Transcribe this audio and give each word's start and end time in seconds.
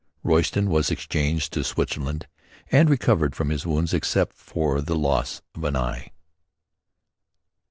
Royston 0.23 0.67
was 0.71 0.89
exchanged 0.89 1.53
to 1.53 1.63
Switzerland 1.63 2.25
and 2.71 2.89
recovered 2.89 3.35
from 3.35 3.49
his 3.49 3.67
wounds 3.67 3.93
except 3.93 4.35
for 4.35 4.81
the 4.81 4.95
loss 4.95 5.43
of 5.53 5.63
an 5.63 5.75
eye. 5.75 6.11